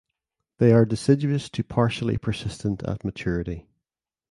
[0.57, 3.67] They are deciduous to partially persistent at maturity.